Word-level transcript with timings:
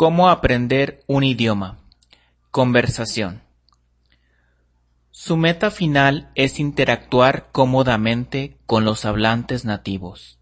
Cómo 0.00 0.28
aprender 0.28 1.02
un 1.08 1.24
idioma. 1.24 1.80
Conversación. 2.52 3.42
Su 5.10 5.36
meta 5.36 5.72
final 5.72 6.30
es 6.36 6.60
interactuar 6.60 7.48
cómodamente 7.50 8.58
con 8.64 8.84
los 8.84 9.04
hablantes 9.04 9.64
nativos. 9.64 10.38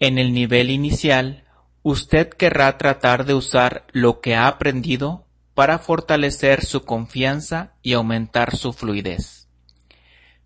En 0.00 0.16
el 0.16 0.32
nivel 0.32 0.70
inicial, 0.70 1.44
usted 1.82 2.30
querrá 2.30 2.78
tratar 2.78 3.26
de 3.26 3.34
usar 3.34 3.84
lo 3.92 4.22
que 4.22 4.36
ha 4.36 4.46
aprendido 4.46 5.26
para 5.52 5.78
fortalecer 5.78 6.64
su 6.64 6.86
confianza 6.86 7.74
y 7.82 7.92
aumentar 7.92 8.56
su 8.56 8.72
fluidez. 8.72 9.48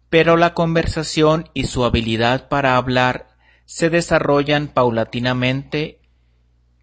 Pero 0.08 0.36
la 0.36 0.52
conversación 0.52 1.48
y 1.54 1.66
su 1.66 1.84
habilidad 1.84 2.48
para 2.48 2.76
hablar 2.76 3.28
se 3.66 3.88
desarrollan 3.88 4.66
paulatinamente 4.66 6.00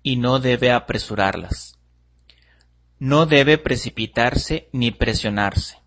y 0.03 0.17
no 0.17 0.39
debe 0.39 0.71
apresurarlas. 0.71 1.79
No 2.99 3.25
debe 3.25 3.57
precipitarse 3.57 4.69
ni 4.71 4.91
presionarse. 4.91 5.77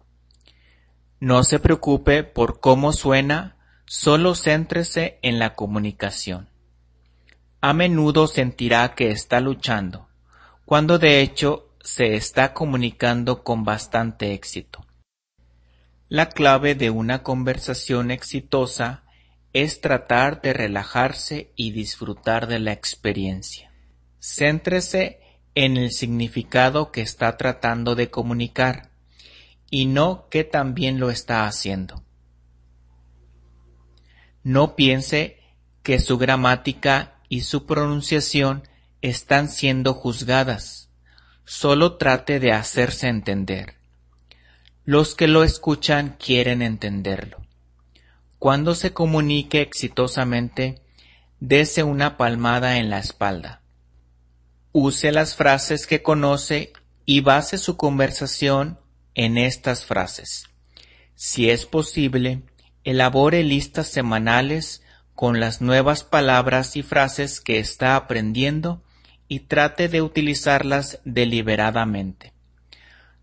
No 1.20 1.44
se 1.44 1.58
preocupe 1.58 2.24
por 2.24 2.60
cómo 2.60 2.92
suena, 2.92 3.56
solo 3.86 4.34
céntrese 4.34 5.18
en 5.22 5.38
la 5.38 5.54
comunicación. 5.54 6.48
A 7.60 7.72
menudo 7.72 8.26
sentirá 8.26 8.94
que 8.94 9.10
está 9.10 9.40
luchando, 9.40 10.08
cuando 10.64 10.98
de 10.98 11.20
hecho 11.20 11.74
se 11.80 12.16
está 12.16 12.52
comunicando 12.52 13.44
con 13.44 13.64
bastante 13.64 14.32
éxito. 14.32 14.84
La 16.08 16.28
clave 16.28 16.74
de 16.74 16.90
una 16.90 17.22
conversación 17.22 18.10
exitosa 18.10 19.04
es 19.52 19.80
tratar 19.80 20.42
de 20.42 20.52
relajarse 20.52 21.52
y 21.56 21.70
disfrutar 21.70 22.46
de 22.46 22.58
la 22.58 22.72
experiencia. 22.72 23.72
Céntrese 24.28 25.20
en 25.54 25.76
el 25.76 25.92
significado 25.92 26.90
que 26.90 27.00
está 27.00 27.36
tratando 27.36 27.94
de 27.94 28.10
comunicar 28.10 28.90
y 29.70 29.86
no 29.86 30.26
que 30.30 30.42
también 30.42 30.98
lo 30.98 31.10
está 31.10 31.46
haciendo. 31.46 32.02
No 34.42 34.74
piense 34.74 35.38
que 35.84 36.00
su 36.00 36.18
gramática 36.18 37.20
y 37.28 37.42
su 37.42 37.66
pronunciación 37.66 38.64
están 39.00 39.48
siendo 39.48 39.94
juzgadas. 39.94 40.90
Solo 41.44 41.96
trate 41.96 42.40
de 42.40 42.50
hacerse 42.50 43.06
entender. 43.06 43.74
Los 44.84 45.14
que 45.14 45.28
lo 45.28 45.44
escuchan 45.44 46.16
quieren 46.18 46.62
entenderlo. 46.62 47.46
Cuando 48.40 48.74
se 48.74 48.92
comunique 48.92 49.60
exitosamente, 49.60 50.82
dese 51.38 51.84
una 51.84 52.16
palmada 52.16 52.78
en 52.78 52.90
la 52.90 52.98
espalda. 52.98 53.62
Use 54.78 55.10
las 55.10 55.36
frases 55.36 55.86
que 55.86 56.02
conoce 56.02 56.74
y 57.06 57.22
base 57.22 57.56
su 57.56 57.78
conversación 57.78 58.78
en 59.14 59.38
estas 59.38 59.86
frases. 59.86 60.50
Si 61.14 61.48
es 61.48 61.64
posible, 61.64 62.42
elabore 62.84 63.42
listas 63.42 63.86
semanales 63.86 64.82
con 65.14 65.40
las 65.40 65.62
nuevas 65.62 66.04
palabras 66.04 66.76
y 66.76 66.82
frases 66.82 67.40
que 67.40 67.58
está 67.58 67.96
aprendiendo 67.96 68.82
y 69.28 69.40
trate 69.40 69.88
de 69.88 70.02
utilizarlas 70.02 71.00
deliberadamente. 71.06 72.34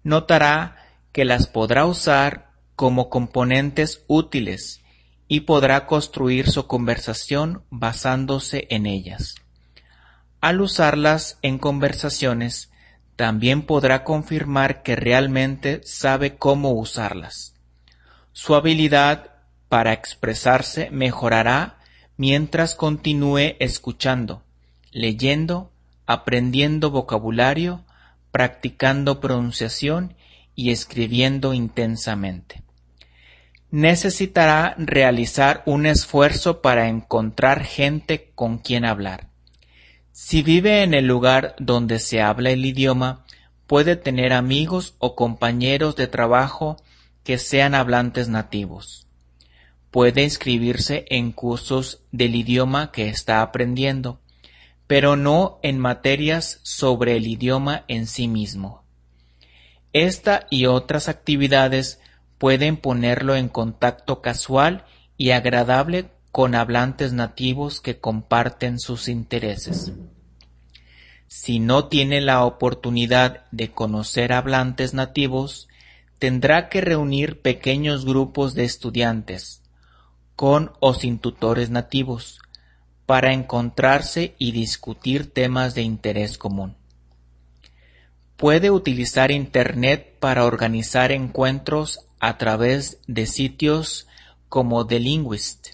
Notará 0.01 0.77
que 1.11 1.23
las 1.23 1.45
podrá 1.45 1.85
usar 1.85 2.49
como 2.75 3.11
componentes 3.11 4.03
útiles 4.07 4.81
y 5.27 5.41
podrá 5.41 5.85
construir 5.85 6.49
su 6.49 6.65
conversación 6.65 7.63
basándose 7.69 8.65
en 8.71 8.87
ellas. 8.87 9.35
Al 10.43 10.59
usarlas 10.59 11.39
en 11.41 11.57
conversaciones, 11.57 12.69
también 13.15 13.61
podrá 13.61 14.03
confirmar 14.03 14.83
que 14.83 14.97
realmente 14.97 15.79
sabe 15.85 16.35
cómo 16.35 16.71
usarlas. 16.71 17.53
Su 18.33 18.53
habilidad 18.53 19.35
para 19.69 19.93
expresarse 19.93 20.89
mejorará 20.91 21.77
mientras 22.17 22.75
continúe 22.75 23.55
escuchando, 23.59 24.43
leyendo, 24.91 25.71
aprendiendo 26.07 26.91
vocabulario, 26.91 27.85
practicando 28.33 29.21
pronunciación 29.21 30.13
y 30.55 30.71
escribiendo 30.71 31.53
intensamente. 31.53 32.63
Necesitará 33.71 34.75
realizar 34.77 35.63
un 35.65 35.85
esfuerzo 35.85 36.61
para 36.61 36.89
encontrar 36.89 37.63
gente 37.63 38.33
con 38.35 38.57
quien 38.57 38.83
hablar. 38.83 39.31
Si 40.15 40.43
vive 40.43 40.83
en 40.83 40.93
el 40.93 41.07
lugar 41.07 41.55
donde 41.57 41.97
se 41.97 42.21
habla 42.21 42.51
el 42.51 42.63
idioma, 42.63 43.25
puede 43.65 43.95
tener 43.95 44.31
amigos 44.31 44.93
o 44.99 45.15
compañeros 45.15 45.95
de 45.95 46.05
trabajo 46.05 46.77
que 47.23 47.39
sean 47.39 47.73
hablantes 47.73 48.29
nativos. 48.29 49.07
Puede 49.89 50.21
inscribirse 50.21 51.05
en 51.09 51.31
cursos 51.31 52.03
del 52.11 52.35
idioma 52.35 52.91
que 52.91 53.09
está 53.09 53.41
aprendiendo, 53.41 54.19
pero 54.85 55.15
no 55.15 55.57
en 55.63 55.79
materias 55.79 56.59
sobre 56.61 57.17
el 57.17 57.25
idioma 57.25 57.83
en 57.87 58.05
sí 58.05 58.27
mismo. 58.27 58.83
Esta 59.93 60.45
y 60.51 60.67
otras 60.67 61.09
actividades 61.09 61.99
pueden 62.37 62.77
ponerlo 62.77 63.35
en 63.35 63.49
contacto 63.49 64.21
casual 64.21 64.85
y 65.17 65.31
agradable 65.31 66.11
con 66.31 66.55
hablantes 66.55 67.13
nativos 67.13 67.79
que 67.79 67.99
comparten 67.99 68.79
sus 68.79 69.07
intereses. 69.07 69.93
Si 71.35 71.57
no 71.57 71.87
tiene 71.87 72.21
la 72.21 72.45
oportunidad 72.45 73.45
de 73.49 73.71
conocer 73.71 74.33
hablantes 74.33 74.93
nativos, 74.93 75.67
tendrá 76.19 76.69
que 76.69 76.79
reunir 76.79 77.41
pequeños 77.41 78.05
grupos 78.05 78.53
de 78.53 78.65
estudiantes, 78.65 79.63
con 80.35 80.73
o 80.79 80.93
sin 80.93 81.17
tutores 81.17 81.71
nativos, 81.71 82.39
para 83.07 83.33
encontrarse 83.33 84.35
y 84.37 84.51
discutir 84.51 85.33
temas 85.33 85.73
de 85.73 85.81
interés 85.81 86.37
común. 86.37 86.75
Puede 88.37 88.69
utilizar 88.69 89.31
Internet 89.31 90.19
para 90.19 90.45
organizar 90.45 91.11
encuentros 91.11 92.01
a 92.19 92.37
través 92.37 92.99
de 93.07 93.25
sitios 93.25 94.07
como 94.49 94.85
The 94.85 94.99
Linguist, 94.99 95.69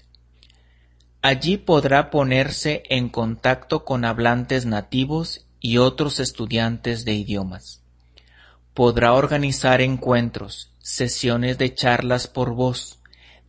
Allí 1.22 1.58
podrá 1.58 2.08
ponerse 2.08 2.82
en 2.88 3.10
contacto 3.10 3.84
con 3.84 4.06
hablantes 4.06 4.64
nativos 4.64 5.46
y 5.60 5.78
otros 5.78 6.20
estudiantes 6.20 7.04
de 7.04 7.12
idiomas. 7.14 7.82
Podrá 8.74 9.12
organizar 9.12 9.80
encuentros, 9.80 10.72
sesiones 10.78 11.58
de 11.58 11.74
charlas 11.74 12.26
por 12.26 12.54
voz, 12.54 12.98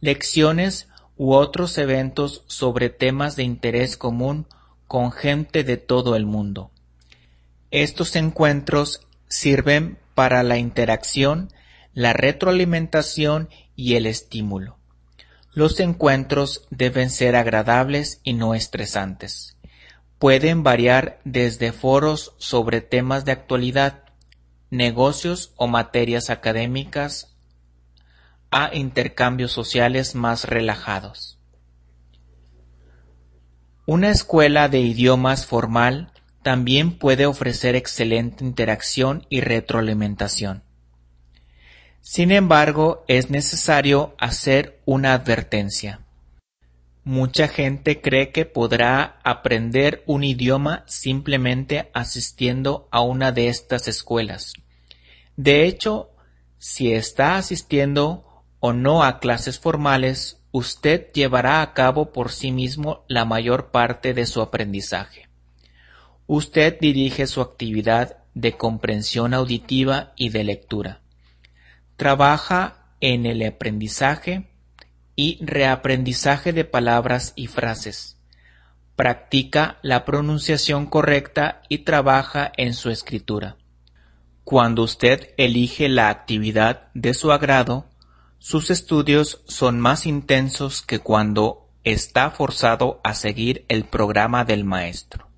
lecciones 0.02 0.90
u 1.16 1.34
otros 1.34 1.78
eventos 1.78 2.44
sobre 2.48 2.90
temas 2.90 3.36
de 3.36 3.44
interés 3.44 3.98
común 3.98 4.48
con 4.88 5.12
gente 5.12 5.64
de 5.64 5.78
todo 5.78 6.16
el 6.16 6.26
mundo. 6.26 6.72
Estos 7.70 8.16
encuentros 8.16 9.08
sirven 9.30 9.98
para 10.14 10.44
la 10.44 10.58
interacción, 10.58 11.54
la 11.94 12.12
retroalimentación 12.12 13.50
y 13.76 13.96
el 13.96 14.06
estímulo. 14.06 14.78
Los 15.54 15.80
encuentros 15.80 16.68
deben 16.70 17.10
ser 17.10 17.36
agradables 17.36 18.20
y 18.24 18.34
no 18.34 18.56
estresantes. 18.56 19.56
Pueden 20.22 20.62
variar 20.62 21.20
desde 21.24 21.72
foros 21.72 22.36
sobre 22.38 22.80
temas 22.80 23.26
de 23.26 23.32
actualidad, 23.32 24.04
negocios 24.70 25.52
o 25.56 25.66
materias 25.66 26.30
académicas 26.30 27.36
a 28.52 28.70
intercambios 28.76 29.52
sociales 29.52 30.14
más 30.14 30.46
relajados. 30.46 31.40
Una 33.88 34.12
escuela 34.12 34.70
de 34.70 34.82
idiomas 34.82 35.48
formal 35.48 36.14
también 36.44 37.00
puede 37.00 37.26
ofrecer 37.26 37.76
excelente 37.76 38.46
interacción 38.46 39.26
y 39.28 39.42
retroalimentación. 39.42 40.62
Sin 42.02 42.32
embargo, 42.32 43.04
es 43.08 43.32
necesario 43.32 44.16
hacer 44.20 44.84
una 44.86 45.16
advertencia. 45.16 46.02
Mucha 47.04 47.48
gente 47.48 48.00
cree 48.00 48.32
que 48.32 48.46
podrá 48.46 49.20
aprender 49.24 50.04
un 50.06 50.24
idioma 50.24 50.84
simplemente 50.86 51.90
asistiendo 51.94 52.88
a 52.92 53.02
una 53.02 53.32
de 53.32 53.48
estas 53.48 53.88
escuelas. 53.88 54.54
De 55.36 55.66
hecho, 55.66 56.12
si 56.60 56.94
está 56.94 57.38
asistiendo 57.38 58.44
o 58.60 58.72
no 58.72 59.04
a 59.04 59.20
clases 59.20 59.60
formales, 59.60 60.44
usted 60.52 61.12
llevará 61.12 61.64
a 61.64 61.74
cabo 61.74 62.12
por 62.12 62.32
sí 62.32 62.52
mismo 62.52 63.04
la 63.08 63.26
mayor 63.26 63.72
parte 63.72 64.14
de 64.14 64.28
su 64.28 64.40
aprendizaje. 64.40 65.28
Usted 66.28 66.78
dirige 66.80 67.26
su 67.26 67.42
actividad 67.42 68.18
de 68.36 68.58
comprensión 68.58 69.34
auditiva 69.34 70.14
y 70.16 70.30
de 70.30 70.44
lectura. 70.44 71.02
Trabaja 71.98 72.94
en 73.00 73.26
el 73.26 73.44
aprendizaje 73.44 74.51
y 75.22 75.38
reaprendizaje 75.40 76.52
de 76.52 76.66
palabras 76.66 77.34
y 77.36 77.46
frases. 77.46 78.18
practica 78.96 79.78
la 79.84 80.04
pronunciación 80.04 80.88
correcta 80.88 81.62
y 81.70 81.80
trabaja 81.80 82.52
en 82.58 82.74
su 82.74 82.90
escritura. 82.90 83.56
Cuando 84.44 84.82
usted 84.84 85.30
elige 85.38 85.90
la 85.90 86.10
actividad 86.10 86.90
de 86.94 87.14
su 87.14 87.32
agrado, 87.32 87.86
sus 88.40 88.72
estudios 88.72 89.44
son 89.48 89.80
más 89.80 90.08
intensos 90.08 90.82
que 90.82 91.00
cuando 91.00 91.70
está 91.84 92.32
forzado 92.32 93.00
a 93.04 93.14
seguir 93.14 93.66
el 93.70 93.86
programa 93.86 94.44
del 94.44 94.64
maestro. 94.66 95.31